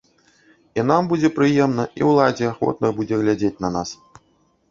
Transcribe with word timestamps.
І 0.79 0.85
нам 0.91 1.09
будзе 1.11 1.29
прыемна, 1.35 1.83
і 2.01 2.07
ўладзе 2.11 2.45
ахвотна 2.53 2.87
будзе 3.01 3.15
глядзець 3.25 3.61
на 3.67 3.71
нас. 3.77 3.89